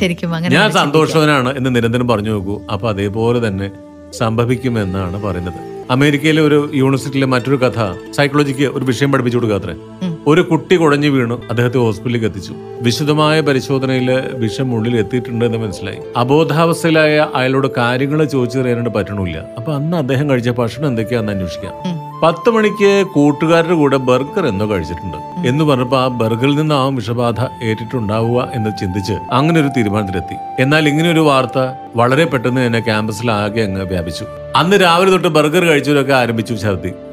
ഞാൻ 0.52 0.72
സന്തോഷവനാണ് 0.72 1.58
എന്ന് 1.58 1.76
നിരന്തരം 1.76 2.08
പറഞ്ഞു 2.08 2.32
നോക്കൂ. 2.32 2.62
അപ്പൊ 2.74 2.90
അതേപോലെ 2.90 3.48
തന്നെ 3.48 3.72
സംഭവിക്കുമെന്നാണ് 4.14 5.24
പറയുന്നത്. 5.24 5.76
അമേരിക്കയിലെ 5.92 6.42
ഒരു 6.42 6.72
യൂണിവേഴ്സിറ്റിയിലെ 6.74 7.28
മറ്റൊരു 7.28 7.56
കഥ 7.56 7.80
സൈക്കോളജിക്ക് 8.12 8.62
ഒരു 8.62 8.86
വിഷയം 8.86 9.12
പഠിപ്പിച്ചു 9.12 9.38
ഉം. 10.04 10.15
ഒരു 10.28 10.42
കുട്ടി 10.42 10.76
കുഴഞ്ഞു 10.76 11.10
വീണു. 11.10 11.42
അദ്ദേഹത്തെ 11.50 11.78
ഹോസ്പിറ്റലിലേക്ക് 11.78 12.28
എത്തിച്ചു. 12.28 12.54
വിശദമായ 12.82 13.42
പരിശോധനയിൽ 13.42 14.22
വിഷം 14.34 14.76
ഉള്ളിൽ 14.76 14.98
എത്തിയിട്ടുണ്ട് 14.98 15.46
എന്ന് 15.46 15.58
മനസ്സിലായി. 15.58 15.98
അബോധാവസ്ഥയിലായ 16.18 17.28
അയാളോട് 17.36 17.68
കാര്യങ്ങൾ 17.78 18.24
ചോദിച്ചു 18.24 18.60
തരാനായിട്ട് 18.60 18.90
പറ്റണില്ല 18.90 19.44
അപ്പൊ 19.58 19.74
അന്ന് 19.74 19.98
അദ്ദേഹം 19.98 20.30
കഴിച്ച 20.30 20.50
ഭക്ഷണം 20.50 20.88
എന്തൊക്കെയാന്ന് 20.88 21.32
അന്വേഷിക്കാം. 21.32 21.74
പത്ത് 22.24 22.50
മണിക്ക് 22.50 23.06
കൂട്ടുകാരുടെ 23.14 23.74
കൂടെ 23.74 23.98
ബർഗർ 23.98 24.48
എന്നോ 24.48 24.70
കഴിച്ചിട്ടുണ്ട്. 24.70 25.48
എന്ന് 25.48 25.64
പറഞ്ഞപ്പോ 25.64 25.98
ആ 25.98 26.08
ബർഗറിൽ 26.08 26.56
നിന്നാവും 26.56 26.96
വിഷബാധ 26.96 27.40
ഏറ്റിട്ടുണ്ടാവുക 27.64 28.52
എന്ന് 28.54 28.70
ചിന്തിച്ച് 28.80 29.14
അങ്ങനെ 29.32 29.62
ഒരു 29.62 29.68
തീരുമാനത്തിലെത്തി. 29.68 30.62
എന്നാൽ 30.62 30.90
ഇങ്ങനെ 30.90 31.12
ഒരു 31.12 31.20
വാർത്ത 31.20 31.60
വളരെ 31.96 32.26
പെട്ടെന്ന് 32.26 32.68
തന്നെ 32.68 32.80
ക്യാമ്പസിൽ 32.80 33.32
ആകെ 33.32 33.62
അങ്ങ് 33.62 33.82
വ്യാപിച്ചു. 33.82 34.26
അന്ന് 34.56 34.82
രാവിലെ 34.82 35.12
തൊട്ട് 35.12 35.28
ബർഗർ 35.28 35.66
കഴിച്ചവരൊക്കെ 35.66 36.14
ആരംഭിച്ചു 36.14 36.54
ഛർദി. 36.54 36.90
ശ്ശോ. 36.90 37.05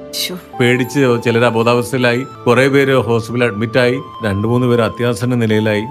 പേടിച്ച് 0.61 1.23
ചിലർ 1.25 1.45
അബോധാവസ്ഥയിലായി. 1.45 2.23
കുറെ 2.47 2.69
പേര് 2.69 2.95
ഹോസ്പിറ്റലിൽ 2.97 3.45
അഡ്മിറ്റായി 3.45 3.97
രണ്ടു 4.25 4.49
മൂന്ന് 4.49 4.67
പേര് 4.67 4.81
അത്യാസന്ന 4.81 5.35
നിലയിലായി. 5.35 5.83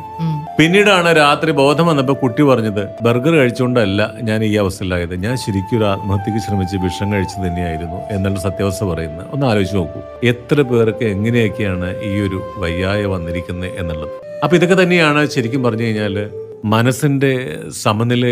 പിന്നീടാണ് 0.59 1.17
രാത്രി 1.17 1.51
ബോധം 1.51 1.87
വന്നപ്പോൾ 1.87 2.13
കുട്ടി 2.13 2.43
പറഞ്ഞത് 2.43 3.03
ബർഗർ 3.03 3.31
കഴിച്ചുകൊണ്ടല്ല 3.31 4.11
ഞാൻ 4.21 4.43
ഈ 4.43 4.57
അവസ്ഥയിലായത്. 4.57 5.15
ഞാൻ 5.15 5.37
ശരിക്കും 5.37 5.77
ഒരു 5.77 5.85
ആത്മഹത്യക്ക് 5.85 6.39
ശ്രമിച്ച് 6.39 6.77
വിഷം 6.77 7.13
കഴിച്ചു 7.13 7.47
തന്നെയായിരുന്നു 7.47 7.95
എന്നുള്ള 8.11 8.39
സത്യാവസ്ഥ 8.39 8.83
പറയുന്നത്. 8.83 9.27
ഒന്ന് 9.33 9.45
ആലോചിച്ച് 9.45 9.75
നോക്കൂ. 9.75 9.99
എത്ര 10.23 10.61
പേർക്ക് 10.61 11.05
എങ്ങനെയൊക്കെയാണ് 11.05 12.03
ഈ 12.03 12.19
ഒരു 12.27 12.53
വയ്യായ 12.57 13.05
വന്നിരിക്കുന്നത് 13.05 13.69
എന്നുള്ളത്? 13.77 14.09
അപ്പൊ 14.43 14.57
ഇതൊക്കെ 14.57 14.83
തന്നെയാണ് 14.83 15.29
ശരിക്കും 15.29 15.63
പറഞ്ഞു 15.63 15.83
കഴിഞ്ഞാൽ 15.83 16.29
മനസ്സിന്റെ 16.65 17.59
സമനില 17.81 18.25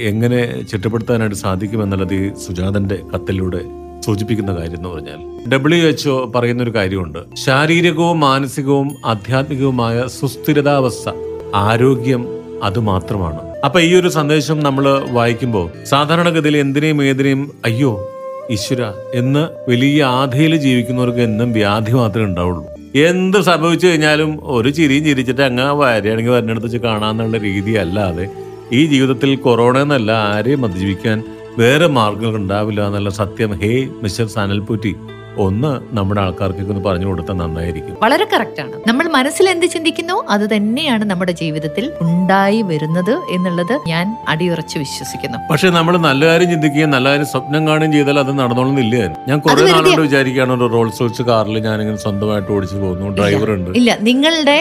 എങ്ങനെ 0.00 0.62
ചിട്ടപ്പെടുത്താനായിട്ട് 0.62 1.36
സാധിക്കുമെന്നുള്ളത് 1.36 2.14
ഈ 2.14 2.34
സുജാതന്റെ 2.34 2.98
കത്തിലൂടെ 3.14 3.60
സൂചിപ്പിക്കുന്ന 4.06 4.52
കാര്യം 4.58 4.78
എന്ന് 4.78 4.88
പറഞ്ഞാൽ 4.88 5.20
ഡബ്ല്യു 5.52 5.82
എച്ച് 5.90 6.08
ഒ 6.08 6.16
പറയുന്ന 6.36 6.62
ഒരു 6.62 6.72
കാര്യമുണ്ട്. 6.78 7.20
ശാരീരികവും 7.44 8.18
മാനസികവും 8.20 8.88
ആധ്യാത്മികവുമായ 9.04 10.06
സുസ്ഥിരതാവസ്ഥ 10.18 11.08
ആരോഗ്യം 11.66 12.22
അത് 12.62 12.78
മാത്രമാണ്. 12.90 13.40
അപ്പൊ 13.64 13.78
ഈ 13.86 13.90
ഒരു 13.94 14.08
സന്ദേശം 14.08 14.58
നമ്മൾ 14.66 14.84
വായിക്കുമ്പോൾ 15.16 15.66
സാധാരണഗതിയിൽ 15.84 16.56
എന്തിനേയും 16.56 17.00
ഏതിനേയും 17.02 17.42
അയ്യോ 17.64 17.92
ഈശ്വര 18.54 18.82
എന്ന് 19.20 19.42
വലിയ 19.70 20.00
ആധയിൽ 20.18 20.52
ജീവിക്കുന്നവർക്ക് 20.64 21.22
എന്നും 21.28 21.48
വ്യാധി 21.52 21.92
മാത്രമേ 21.92 22.26
ഉണ്ടാവുള്ളൂ. 22.26 22.62
എന്ത് 23.08 23.38
സംഭവിച്ചു 23.48 23.86
കഴിഞ്ഞാലും 23.86 24.30
ഒരു 24.56 24.70
ചിരിയും 24.76 25.04
ചിരിച്ചിട്ട് 25.04 25.42
അങ്ങ് 25.46 25.64
വരയാണെങ്കിൽ 25.80 26.34
വരണെടുത്ത് 26.36 26.66
വെച്ച് 26.66 26.78
കാണാന്നുള്ള 26.78 27.38
രീതി 27.38 27.72
അല്ലാതെ 27.84 28.26
ഈ 28.72 28.80
ജീവിതത്തിൽ 28.92 29.30
കൊറോണ 29.46 29.76
എന്നല്ല 29.78 30.10
ആരെയും 30.34 30.62
അതിജീവിക്കാൻ 30.66 31.18
വേറെ 31.58 31.86
മാർഗങ്ങൾ 31.96 32.34
ഉണ്ടാവില്ല 32.36 32.80
എന്നുള്ള 32.86 33.10
സത്യം 33.18 33.52
ഹേ 33.60 33.70
മിസ്റ്റർ 34.02 34.26
സനൽപുറ്റി. 34.34 34.92
ഒന്ന് 35.44 35.72
നമ്മുടെ 35.96 36.20
ആൾക്കാർക്ക് 36.20 36.62
ഒന്ന് 36.74 36.84
പറഞ്ഞു 36.84 37.06
കൊടുത്താൽ 37.06 37.34
നന്നായിരിക്കും. 37.34 37.96
വളരെ 38.02 38.26
കറക്റ്റ് 38.32 38.60
ആണ്. 38.60 38.74
നമ്മൾ 38.88 39.08
മനസ്സിൽ 39.08 39.48
എന്ത് 39.48 39.66
ചിന്തിക്കുന്നു? 39.66 40.16
അത് 40.28 40.56
തന്നെയാണ് 40.56 41.04
നമ്മുടെ 41.10 41.32
ജീവിതത്തിൽ 41.32 41.92
ഉണ്ടായി 42.06 42.62
വരുന്നത് 42.62 43.14
എന്നുള്ളത് 43.36 43.74
ഞാൻ 43.88 44.06
അടിയുറച്ച് 44.28 44.78
വിശ്വസിക്കുന്നു. 44.78 45.38
പക്ഷെ 45.50 45.70
നമ്മൾ 45.70 45.96
നല്ല 46.08 46.26
കാര്യം 46.26 46.50
ചിന്തിക്കുകയും 46.50 46.90
നല്ല 46.90 47.08
കാര്യം 47.08 47.26
സ്വപ്നം 47.26 47.68
കാണുകയും 47.68 47.92
ചെയ്താൽ 47.92 48.18
അത് 48.18 48.32
നടന്നോളുന്നില്ല 48.38 48.96
ഞാൻ 49.28 49.38
കുറെ 49.38 49.62
നാളോട് 49.70 50.00
വിചാരിക്കുകയാണ് 50.00 50.52
ഒരു 50.52 50.66
റോൾസ് 50.74 51.00
റോയ്സ് 51.00 51.22
കാറിൽ 51.22 51.58
ഞാൻ 51.58 51.80
ഇങ്ങനെ 51.82 52.00
സ്വന്തമായിട്ട് 52.04 52.50
ഓടിച്ചു 52.52 52.76
പോകുന്നു 52.76 53.08
ഡ്രൈവർ 53.18 53.50
ഉണ്ട്. 53.50 53.70
ഇല്ല 53.78 53.96
നിങ്ങളുടെ 54.00 54.56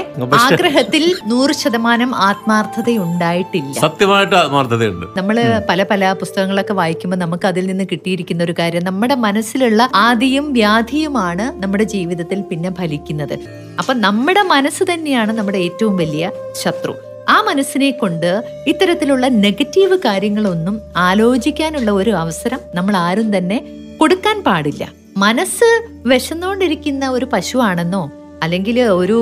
ആഗ്രഹത്തിൽ 0.46 1.03
നൂറ് 1.27 1.53
ശതമാനം 1.53 2.15
ആത്മാർത്ഥത 2.15 2.89
ഉണ്ടായിട്ടില്ല 3.05 3.74
സത്യമായിട്ട് 3.79 4.36
ആത്മാർത്ഥതയുണ്ട്. 4.36 5.05
നമ്മൾ 5.17 5.38
പല 5.70 5.84
പല 5.91 6.12
പുസ്തകങ്ങളൊക്കെ 6.22 6.74
വായിക്കുമ്പോൾ 6.74 7.17
നമുക്ക് 7.17 7.48
അതിൽ 7.48 7.65
നിന്ന് 7.65 7.86
കിട്ടിയിരിക്കുന്ന 7.91 8.44
ഒരു 8.44 8.55
കാര്യം 8.60 8.84
നമ്മുടെ 8.86 9.15
മനസ്സിലുള്ള 9.15 9.89
ആദിയും 9.96 10.53
വ്യാധിയുമാണ് 10.65 11.45
നമ്മുടെ 11.63 11.86
ജീവിതത്തിൽ 11.93 12.39
പിന്നെ 12.41 12.69
ഫലിക്കുന്നത്. 12.77 13.34
അപ്പൊ 13.79 13.93
നമ്മുടെ 14.05 14.41
മനസ്സ് 14.53 14.84
തന്നെയാണ് 14.91 15.31
നമ്മുടെ 15.39 15.60
ഏറ്റവും 15.65 15.95
വലിയ 16.01 16.31
ശത്രു. 16.62 16.93
ആ 17.29 17.36
മനസ്സിനെ 17.48 17.91
കൊണ്ട് 17.91 18.29
ഇത്തരത്തിലുള്ള 18.67 19.25
നെഗറ്റീവ് 19.45 19.95
കാര്യങ്ങളൊന്നും 20.05 20.75
ആലോചിക്കാനുള്ള 20.98 21.91
ഒരു 21.91 22.12
അവസരം 22.24 22.60
നമ്മൾ 22.75 22.95
ആരും 23.05 23.29
തന്നെ 23.38 23.57
കൊടുക്കാൻ 24.01 24.38
പാടില്ല. 24.48 24.84
മനസ്സ് 25.17 25.69
വിശന്നുകൊണ്ടിരിക്കുന്ന 26.12 27.10
ഒരു 27.17 27.25
പശുവാണെന്നോ 27.34 28.03
അല്ലെങ്കിൽ 28.43 28.77
ഒരു 29.01 29.17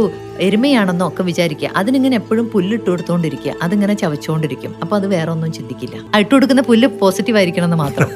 എരുമയാണെന്നോ 0.46 1.06
ഒക്കെ 1.08 1.24
വിചാരിക്കുക. 1.24 1.70
അതിനിങ്ങനെ 1.76 2.16
എപ്പോഴും 2.22 2.46
പുല്ലിട്ട് 2.54 2.90
കൊടുത്തോണ്ടിരിക്കുക. 2.90 3.54
അതിങ്ങനെ 3.66 3.94
ചവച്ചുകൊണ്ടിരിക്കും 3.94 4.72
അപ്പൊ 4.82 4.96
അത് 5.00 5.08
വേറെ 5.08 5.32
ഒന്നും 5.32 5.52
ചിന്തിക്കില്ല. 5.58 5.98
ഇട്ട് 6.20 6.32
കൊടുക്കുന്ന 6.36 6.62
പുല്ല് 6.70 6.88
പോസിറ്റീവ് 7.02 7.38
ആയിരിക്കണം 7.38 7.70
എന്ന് 7.70 7.80
മാത്രം. 7.84 8.10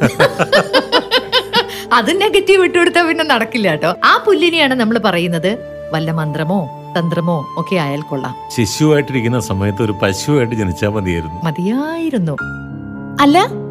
അത് 1.93 2.21
നെഗറ്റീവ് 2.21 2.65
ഇട്ട് 2.65 2.77
കൊടുത്താൽ 2.79 3.07
പിന്നെ 3.07 3.23
നടക്കില്ല 3.23 3.69
കേട്ടോ. 3.69 3.95
ആ 4.03 4.17
പുല്ലിനെയാണ് 4.25 4.73
നമ്മൾ 4.73 4.97
പറയുന്നത് 4.97 5.57
വല്ല 5.93 6.11
മന്ത്രമോ 6.11 6.69
തന്ത്രമോ 6.97 7.45
ഒക്കെ 7.57 7.75
ആയാൽ 7.75 8.01
കൊള്ളാം. 8.01 8.35
ശിശുവായിട്ടിരിക്കുന്ന 8.55 9.39
സമയത്ത് 9.39 9.83
ഒരു 9.83 9.91
പശുവായിട്ട് 9.91 10.55
ജനിച്ചാൽ 10.55 10.89
മതിയായിരുന്നു. 10.89 11.39
മതിയായിരുന്നു. 11.43 12.35
അല്ല 13.21 13.37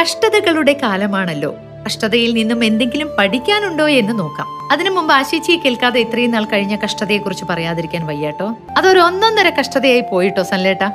കഷ്ടതകളുടെ 0.00 0.72
കാലമാണല്ലോ. 0.72 1.54
കഷ്ടതയിൽ 1.86 2.34
നിന്നും 2.34 2.64
എന്തെങ്കിലും 2.64 3.08
പഠിക്കാനുണ്ടോ 3.18 3.88
എന്ന് 3.88 4.18
നോക്കാം. 4.18 4.72
അതിനു 4.72 4.90
മുമ്പ് 4.90 5.14
ആശിച്ചിയെ 5.14 5.56
കേൾക്കാതെ 5.56 6.00
ഇത്രയും 6.00 6.30
നാൾ 6.30 6.44
കഴിഞ്ഞ 6.44 6.76
കഷ്ടതയെക്കുറിച്ച് 6.84 7.44
പറയാതിരിക്കാൻ 7.50 8.06
വയ്യാട്ടോ. 8.06 8.56
അതൊരു 8.76 8.98
ഒന്നൊന്നര 8.98 9.50
കഷ്ടതയായി 9.50 10.00
പോയിട്ടോ 10.00 10.42
സൻലേട്ട 10.42 10.88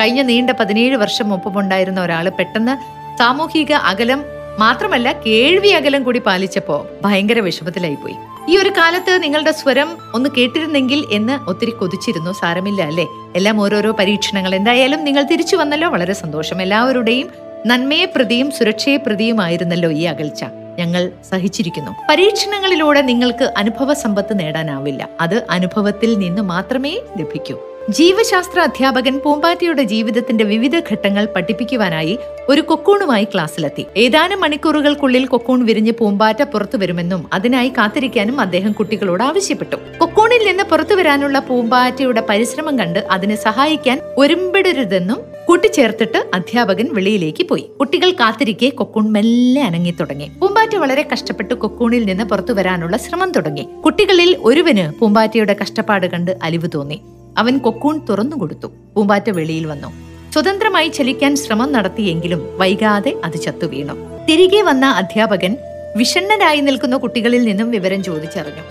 കഴിഞ്ഞ 0.00 0.22
നീണ്ട 0.22 0.50
പതിനേഴ് 0.50 0.96
വർഷം 0.96 1.32
ഒപ്പമുണ്ടായിരുന്ന 1.32 2.00
ഒരാൾ 2.00 2.28
പെട്ടെന്ന് 2.28 2.74
സാമൂഹിക 3.18 3.72
അകലം 3.72 4.24
മാത്രമല്ല 4.58 5.12
കേൾവി 5.12 5.68
അകലം 5.68 6.02
കൂടി 6.02 6.18
പാലിച്ചപ്പോ 6.18 6.86
ഭയങ്കര 7.02 7.40
വിഷമത്തിലായി 7.40 7.94
പോയി. 7.94 8.16
ഈ 8.48 8.56
ഒരു 8.56 8.68
കാലത്ത് 8.68 9.22
നിങ്ങളുടെ 9.22 9.52
സ്വരം 9.52 9.98
ഒന്ന് 10.14 10.30
കേട്ടിരുന്നെങ്കിൽ 10.38 11.04
എന്ന് 11.12 11.50
ഒത്തിരി 11.50 11.70
കൊതിച്ചിരുന്നു. 11.70 12.32
സാരമില്ല 12.32 12.82
അല്ലേ? 12.82 13.06
എല്ലാം 13.36 13.60
ഓരോരോ 13.60 13.92
പരീക്ഷണങ്ങൾ. 13.92 14.54
എന്തായാലും 14.54 15.04
നിങ്ങൾ 15.04 15.22
തിരിച്ചു 15.22 15.56
വന്നല്ലോ. 15.56 15.88
വളരെ 15.88 16.12
സന്തോഷം. 16.12 16.62
എല്ലാവരുടെയും 16.62 17.49
നന്മയെ 17.66 18.04
പ്രതിയും 18.04 18.50
സുരക്ഷയെ 18.50 18.96
പ്രതിയുമായിരുന്നല്ലോ 18.96 19.90
ഈ 19.90 20.04
അകൽച്ച. 20.04 20.44
ഞങ്ങൾ 20.78 21.10
സഹിച്ചിരിക്കുന്നു. 21.30 21.90
പരീക്ഷണങ്ങളിലൂടെ 22.10 23.02
നിങ്ങൾക്ക് 23.02 23.54
അനുഭവ 23.56 23.92
സമ്പത്ത് 23.92 24.40
നേടാനാവില്ല. 24.40 25.08
അത് 25.20 25.46
അനുഭവത്തിൽ 25.50 26.18
നിന്ന് 26.18 26.42
മാത്രമേ 26.42 27.00
ലഭിക്കൂ. 27.18 27.58
ജീവശാസ്ത്ര 27.90 28.60
അധ്യാപകൻ 28.60 29.20
പൂമ്പാറ്റയുടെ 29.24 29.82
ജീവിതത്തിന്റെ 29.82 30.44
വിവിധ 30.44 30.78
ഘട്ടങ്ങൾ 30.78 31.28
പഠിപ്പിക്കുവാനായി 31.36 32.18
ഒരു 32.48 32.60
കൊക്കൂണുമായി 32.60 33.24
ക്ലാസ്സിലെത്തി. 33.24 33.86
ഏതാനും 33.96 34.40
മണിക്കൂറുകൾക്കുള്ളിൽ 34.40 35.26
കൊക്കൂൺ 35.26 35.66
വിരിഞ്ഞ് 35.66 35.92
പൂമ്പാറ്റ 35.92 36.42
പുറത്തു 36.42 36.76
വരുമെന്നും 36.76 37.30
അതിനായി 37.32 37.68
കാത്തിരിക്കാനും 37.68 38.40
അദ്ദേഹം 38.40 38.72
കുട്ടികളോട് 38.72 39.22
ആവശ്യപ്പെട്ടു. 39.22 39.76
കൊക്കൂണിൽ 39.98 40.46
നിന്ന് 40.46 40.64
പുറത്തു 40.64 40.94
വരാനുള്ള 40.94 41.38
പൂമ്പാറ്റയുടെ 41.38 42.20
പരിശ്രമം 42.28 42.78
കണ്ട് 42.78 42.98
അതിനെ 42.98 43.36
സഹായിക്കാൻ 43.36 44.00
ഒരുമ്പെടരുതെന്നും 44.18 45.29
കൂട്ടിച്ചേർത്തിട്ട് 45.50 46.30
അധ്യാപകൻ 46.34 46.88
വെളിയിലേക്ക് 46.92 47.44
പോയി. 47.48 47.70
കുട്ടികൾ 47.80 48.10
കാത്തിരിക്കെ 48.10 48.68
കൊക്കൂൺ 48.68 49.12
മെല്ലെ 49.12 49.62
അനങ്ങി 49.62 49.90
തുടങ്ങി. 49.90 50.30
പൂമ്പാറ്റ 50.40 50.76
വളരെ 50.76 51.08
കഷ്ടപ്പെട്ട് 51.12 51.54
കൊക്കൂണിൽ 51.54 52.04
നിന്ന് 52.04 52.24
പുറത്തു 52.24 52.52
വരാനുള്ള 52.52 52.96
ശ്രമം 52.96 53.32
തുടങ്ങി. 53.32 53.68
കുട്ടികളിൽ 53.84 54.36
ഒരുവന് 54.44 55.00
പൂമ്പാറ്റയുടെ 55.00 55.56
കഷ്ടപ്പാട് 55.62 56.06
കണ്ട് 56.06 56.38
അലിവ് 56.42 56.68
തോന്നി. 56.74 57.00
അവൻ 57.38 57.58
കൊക്കൂൺ 57.58 58.06
തുറന്നു 58.08 58.36
കൊടുത്തു. 58.36 58.66
പൂമ്പാറ്റ 58.66 59.30
വെളിയിൽ 59.30 59.66
വന്നു. 59.66 59.92
സ്വതന്ത്രമായി 60.32 60.88
ചലിക്കാൻ 60.88 61.36
ശ്രമം 61.36 61.72
നടത്തിയെങ്കിലും 61.72 62.58
വൈകാതെ 62.58 63.16
അത് 63.24 63.40
ചത്തു 63.40 63.66
വീണു. 63.66 64.26
തിരികെ 64.28 64.62
വന്ന 64.62 64.86
അധ്യാപകൻ 64.86 65.56
വിഷണ്ണരായി 65.96 66.60
നിൽക്കുന്ന 66.60 66.96
കുട്ടികളിൽ 66.96 67.44
നിന്നും 67.44 67.70
വിവരം 67.70 68.02
ചോദിച്ചറിഞ്ഞു. 68.02 68.62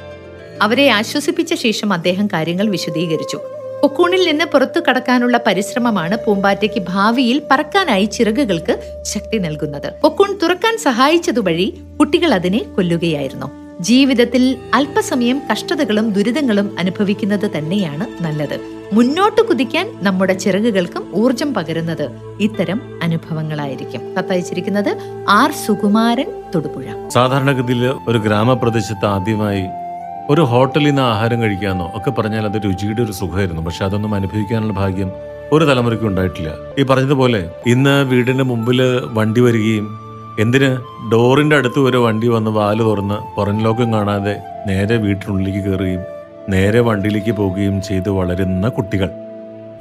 അവരെ 0.62 0.88
ആശ്വസിപ്പിച്ച 0.88 1.53
ശേഷം 1.53 1.93
അദ്ദേഹം 1.93 2.27
കാര്യങ്ങൾ 2.27 2.69
വിശദീകരിച്ചു. 2.69 3.39
കൊക്കൂണിൽ 3.81 4.27
നിന്ന് 4.27 4.45
പുറത്തു 4.45 4.79
കടക്കാനുള്ള 4.79 5.39
പരിശ്രമമാണ് 5.48 6.17
പൂമ്പാറ്റയ്ക്ക് 6.25 6.81
ഭാവിയിൽ 6.89 7.41
പറക്കാനായി 7.51 8.05
ചിറകുകൾക്ക് 8.05 9.01
ശക്തി 9.01 9.38
നൽകുന്നത്. 9.38 9.93
കൊക്കൂൺ 10.01 10.39
തുറക്കാൻ 10.43 10.77
സഹായിച്ചതുവഴി 10.77 11.67
കുട്ടികൾ 12.00 12.33
അതിനെ 12.33 12.62
കൊല്ലുകയായിരുന്നു. 12.75 13.51
ജീവിതത്തിൽ 13.81 14.57
അല്പസമയം 14.74 15.41
കഷ്ടതകളും 15.51 16.13
ദുരിതങ്ങളും 16.13 16.75
അനുഭവിക്കുന്നത് 16.79 17.51
തന്നെയാണ് 17.57 18.24
നല്ലത്. 18.24 18.59
മുന്നോട്ട് 18.93 19.41
കുതിക്കാൻ 19.41 19.86
നമ്മുടെ 20.01 20.33
ചിറകുകൾക്കും 20.33 21.12
ഊർജം 21.15 21.53
പകരുന്നത് 21.53 22.05
ഇത്തരം 22.39 23.00
അനുഭവങ്ങളായിരിക്കും. 23.03 24.15
കത്തയച്ചിരിക്കുന്നത് 24.15 24.91
ആർ 25.29 25.51
സുകുമാരൻ 25.51 26.31
തൊടുപുഴ. 26.55 27.09
സാധാരണഗതിയിൽ 27.09 27.83
ഒരു 28.07 28.17
ഗ്രാമപ്രദേശത്ത് 28.17 29.05
ആദ്യമായി 29.05 29.63
ഒരു 30.29 30.41
ഹോട്ടലിൽ 30.41 30.86
നിന്ന് 30.86 31.01
ആഹാരം 31.01 31.41
കഴിക്കാന്നോ 31.41 31.91
ഒക്കെ 31.95 32.12
പറഞ്ഞാൽ 32.12 32.45
അത് 32.45 32.62
രുചിയുടെ 32.65 33.01
ഒരു 33.01 33.12
സുഖമായിരുന്നു. 33.12 33.62
പക്ഷെ 33.62 33.86
അതൊന്നും 33.86 34.15
അനുഭവിക്കാനുള്ള 34.15 34.74
ഭാഗ്യം 34.74 35.12
ഒരു 35.51 35.65
തലമുറയ്ക്ക് 35.65 36.05
ഉണ്ടായിട്ടില്ല. 36.05 36.50
ഈ 36.79 36.83
പറഞ്ഞതുപോലെ 36.83 37.50
ഇന്ന് 37.67 38.05
വീടിന്റെ 38.05 38.43
മുമ്പിൽ 38.43 38.81
വണ്ടി 39.13 39.41
വരികയും 39.41 39.88
എന്തിന് 40.39 40.77
ഡോറിന്റെ 41.12 41.55
അടുത്ത് 41.55 41.79
വരെ 41.79 41.98
വണ്ടി 41.98 42.27
വന്ന് 42.27 42.51
വാൽ 42.51 42.79
തുറന്ന് 42.79 43.36
പുറം 43.36 43.63
ലോകം 43.63 43.93
കാണാതെ 43.93 44.36
നേരെ 44.67 44.98
വീട്ടിനുള്ളിലേക്ക് 44.98 45.59
കയറുകയും 45.59 46.03
നേരെ 46.50 46.79
വണ്ടിയിലേക്ക് 46.79 47.31
പോവുകയും 47.31 47.81
ചെയ്ത് 47.81 48.09
വളരുന്ന 48.09 48.69
കുട്ടികൾ. 48.69 49.09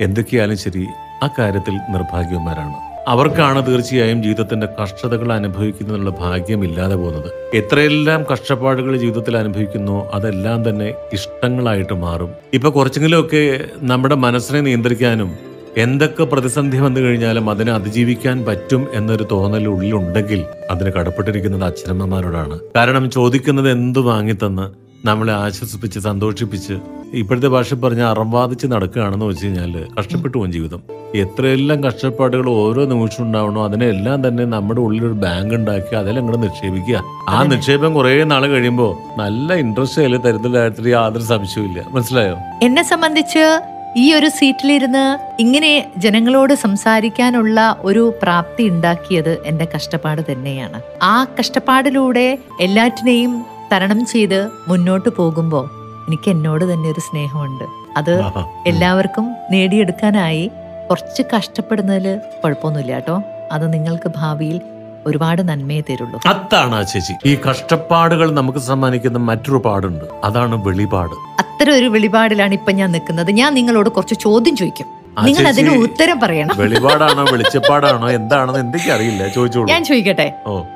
എന്തൊക്കെയാലും 0.00 0.56
ശരി 0.56 0.86
ആ 1.22 1.28
കാര്യത്തിൽ 1.38 1.74
നിർഭാഗ്യവന്മാരാണ്. 1.74 2.88
അവർക്കാണ് 3.08 3.66
തീർച്ചയായും 3.66 4.22
ജീവിതത്തിന്റെ 4.22 4.68
കഷ്ടതകൾ 4.78 5.32
അനുഭവിക്കുന്നതിനുള്ള 5.32 6.10
ഭാഗ്യം 6.10 6.64
ഇല്ലാതെ 6.64 6.94
പോകുന്നത്. 6.94 7.30
എത്രയെല്ലാം 7.54 8.26
കഷ്ടപ്പാടുകൾ 8.32 8.96
ജീവിതത്തിൽ 8.96 9.36
അനുഭവിക്കുന്നു 9.36 10.10
അതെല്ലാം 10.14 10.70
തന്നെ 10.70 10.94
ഇഷ്ടങ്ങളായിട്ട് 11.12 11.92
മാറും. 11.92 12.30
ഇപ്പൊ 12.54 12.70
കുറച്ചെങ്കിലുമൊക്കെ 12.70 13.60
നമ്മുടെ 13.82 14.14
മനസ്സിനെ 14.14 14.60
നിയന്ത്രിക്കാനും 14.60 15.30
എന്തൊക്കെ 15.76 16.24
പ്രതിസന്ധി 16.24 16.76
വന്നു 16.76 17.00
കഴിഞ്ഞാലും 17.00 17.50
അതിനെ 17.50 17.72
അതിജീവിക്കാൻ 17.72 18.44
പറ്റും 18.44 18.86
എന്നൊരു 18.94 19.24
തോന്നൽ 19.32 19.68
ഉള്ളിലുണ്ടെങ്കിൽ 19.68 20.44
അതിന് 20.70 20.90
കടപ്പെട്ടിരിക്കുന്നത് 20.90 21.64
അച്ഛനമ്മമാരോടാണ്. 21.64 22.58
കാരണം 22.76 23.10
ചോദിക്കുന്നത് 23.10 23.70
എന്ത് 23.70 24.00
വാങ്ങിത്തന്ന് 24.00 24.88
നമ്മളെ 25.04 25.32
ആശ്വസിപ്പിച്ച് 25.32 25.98
സന്തോഷിപ്പിച്ച് 26.00 26.78
ഇപ്പോഴത്തെ 27.12 27.48
ഭാഷ 27.48 27.74
പറഞ്ഞ 27.74 28.02
അറംവാദിച്ച് 28.02 28.66
നടക്കുകയാണെന്ന് 28.66 29.26
വെച്ച് 29.26 29.46
കഴിഞ്ഞാൽ 29.46 29.86
കഷ്ടപ്പെട്ടു 30.00 30.38
പോകും 30.38 30.52
ജീവിതം. 30.52 30.82
എത്രയെല്ലാം 31.14 31.84
കഷ്ടപ്പാടുകൾ 31.84 32.50
ഓരോ 32.50 32.84
നിമിഷം 32.84 33.24
ഉണ്ടാവണോ 33.24 33.64
അതിനെല്ലാം 33.64 34.28
തന്നെ 34.28 34.44
നമ്മുടെ 34.44 34.80
ഉള്ളിൽ 34.80 35.04
ഒരു 35.04 35.12
ബാങ്ക് 35.12 35.54
ഉണ്ടാക്കി 35.54 35.94
അതെല്ലാം 35.94 36.40
നിക്ഷേപിക്കുക. 36.40 37.04
ആ 37.28 37.42
നിക്ഷേപം 37.42 37.94
കുറെ 37.94 38.24
നാൾ 38.24 38.46
കഴിയുമ്പോൾ 38.46 39.18
നല്ല 39.18 39.54
ഇൻട്രസ്റ്റ് 39.54 40.02
അതിൽ 40.02 40.16
തരുന്ന 40.16 40.48
കാര്യത്തിൽ 40.48 40.88
യാതൊരു 40.88 41.22
സംശയവും 41.22 41.94
മനസ്സിലായോ? 41.94 42.36
എന്നെ 42.62 42.82
സംബന്ധിച്ച് 42.82 43.60
ഈ 43.96 44.14
ഒരു 44.14 44.28
സീറ്റിലിരുന്ന് 44.28 45.18
ഇങ്ങനെ 45.42 45.92
ജനങ്ങളോട് 45.98 46.54
സംസാരിക്കാനുള്ള 46.54 47.76
ഒരു 47.80 48.14
പ്രാപ്തി 48.22 48.62
ഉണ്ടാക്കിയത് 48.62 49.42
എന്റെ 49.46 49.66
കഷ്ടപ്പാട് 49.76 50.22
തന്നെയാണ്. 50.32 50.82
ആ 51.02 51.26
കഷ്ടപ്പാടിലൂടെ 51.40 52.38
എല്ലാറ്റിനെയും 52.60 53.57
തരണം 53.72 54.06
ചെയ്ത് 54.06 54.50
മുന്നോട്ട് 54.68 55.08
പോകുമ്പോൾ 55.08 55.70
എനിക്ക് 56.08 56.30
എന്നോട് 56.30 56.72
തന്നെ 56.72 56.90
ഒരു 56.90 57.00
സ്നേഹമുണ്ട്. 57.00 57.64
അത് 57.96 58.22
എല്ലാവർക്കും 58.66 59.34
നേടിയെടുക്കാനായി 59.50 60.50
കുറച്ച് 60.90 61.22
കഷ്ടപ്പെടുന്നതിൽ 61.37 62.20
കുഴപ്പമൊന്നുമില്ല 62.44 62.94
കേട്ടോ. 62.94 63.22
അത് 63.52 63.72
നിങ്ങൾക്ക് 63.72 64.12
ഭാവിയിൽ 64.16 64.61
ഒരുപാട് 65.07 65.48
നന്മയെ 65.48 65.81
തരുള്ളൂ. 65.81 66.20
അതാണ് 66.26 66.74
ആ 66.74 66.83
ചേച്ചി. 66.83 67.14
ഈ 67.26 67.38
കഷ്ടപ്പാടുകൾ 67.50 68.31
നമുക്ക് 68.31 68.59
സമ്മാനിക്കുന്ന 68.59 69.18
മറ്റൊരു 69.18 69.59
പാടുണ്ട്. 69.59 70.04
അതാണ് 70.24 70.66
വെളിപാട്. 70.66 71.14
അത്തരം 71.38 71.74
ഒരു 71.74 71.85
വെളിപാടിലാണ് 71.85 72.54
ഇപ്പൊ 72.54 72.72
ഞാൻ 72.72 72.92
നിൽക്കുന്നത്. 72.92 73.31
ഞാൻ 73.31 73.54
നിങ്ങളോട് 73.54 73.88
കുറച്ച് 73.88 74.14
ചോദ്യം 74.14 74.57
ചോദിക്കും. 74.57 74.97
നിങ്ങൾ 75.26 75.44
അതിന് 75.50 75.72
ഉത്തരം 75.85 76.16
പറയണം. 76.22 76.54
വെളിപാടാണോ 76.61 77.22
വെളിച്ചപ്പാടാണോ 77.33 78.09
എന്താണെന്ന് 78.18 78.61
എന്തൊക്കെ 78.64 78.90
അറിയില്ല 78.96 79.22
ചോദിച്ചോളൂ. 79.37 79.66
ഞാൻ 79.72 79.83
ചോദിക്കട്ടെ? 79.88 80.26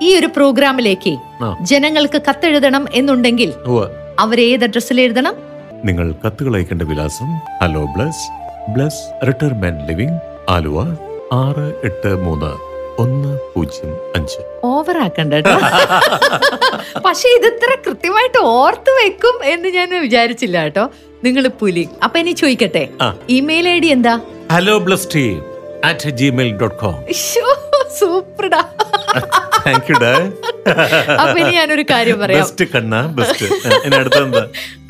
ഈ 0.06 0.10
ഒരു 0.18 0.28
പ്രോഗ്രാമിലേക്ക്. 0.36 1.12
ജനങ്ങൾക്ക് 1.72 2.20
കത്തെഴുതണം 2.28 2.84
എന്നുണ്ടെങ്കിൽ. 3.00 3.52
അവർ 4.24 4.40
ഏത് 4.48 4.64
അഡ്രസ്സിൽ 4.68 5.00
എഴുതണം? 5.06 5.36
നിങ്ങൾ 5.88 6.08
കത്തുകൾ 6.24 6.54
അയക്കേണ്ട 6.56 6.84
വിലാസം 6.90 7.30
hello 7.62 7.84
Bless 7.94 8.26
Bless 8.74 9.02
retirement 9.28 9.86
living 9.90 10.18
Aluva 10.56 10.78
ആറ് 11.44 11.66
എട്ട് 11.88 12.10
മൂന്ന് 12.24 12.52
ഒന്ന് 13.02 13.30
പൂജ്യം 13.52 13.92
അഞ്ച്. 14.16 14.40
ഓവർ 14.72 14.96
ആക്കണ്ട 15.04 15.34
പക്ഷെ 17.06 17.28
ഇത് 17.36 17.46
ഇത്ര 17.52 17.70
കൃത്യമായിട്ട് 17.86 18.40
ഓർത്ത് 18.58 18.92
വെക്കും 18.98 19.36
എന്ന് 19.52 19.68
ഞാൻ 19.78 19.90
വിചാരിച്ചില്ല 20.06 20.56
കേട്ടോ. 20.64 20.84
നിങ്ങൾ 21.24 21.44
പുലി. 21.60 21.84
അപ്പൊ 22.04 22.16
ഇനി 22.22 22.32
ചോദിക്കട്ടെ? 22.42 22.84
ഇമെയിൽ 23.38 23.66
ഐ 23.74 23.78
ഡി 23.84 23.88
എന്താ? 23.96 24.14
Hello 24.54 24.74
Bless 24.86 25.08
team 25.14 25.36
at 25.88 26.10
Gmail 26.20 26.50
dot 26.62 26.78
com 26.82 26.96
സൂപ്പർടാ. 27.98 28.60
Thank 29.66 29.88
you 29.90 29.96
ഡേ. 30.02 30.12
അപ്പൊ 31.22 31.36
ഇനി 31.40 31.50
ഞാനൊരു 31.58 31.84
കാര്യം 31.90 32.18
പറയാം. 32.22 32.42
ബെസ്റ്റ് 32.42 32.64
കണ്ണ 32.74 32.94
ബെസ്റ്റ് 33.18 33.46
ഇനി 33.86 33.96
അടുത്തെന്താ 34.00 34.42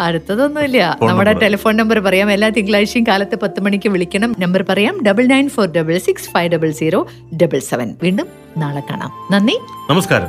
അടുത്തതൊന്നുമില്ല. 0.07 0.99
നമ്മുടെ 1.09 1.33
ടെലിഫോൺ 1.43 1.77
നമ്പർ 1.81 1.99
പറയാം. 2.07 2.29
എല്ലാ 2.37 2.49
തിങ്കളാഴ്ചയും 2.59 3.05
കാലത്ത് 3.11 3.39
പത്ത് 3.45 3.61
മണിക്ക് 3.67 3.89
വിളിക്കണം. 3.95 4.31
നമ്പർ 4.45 4.65
പറയാം. 4.71 4.97
Double 5.09 5.27
nine 5.35 5.49
four 5.57 5.69
double 5.79 5.99
six 6.09 6.31
five 6.35 6.51
double 6.55 6.73
zero 6.81 7.01
double 7.43 7.63
seven 7.71 7.91
വീണ്ടും 8.03 8.29
നാളെ 8.63 8.83
കാണാം. 8.91 9.13
നന്ദി. 9.35 9.59
നമസ്കാരം. 9.91 10.29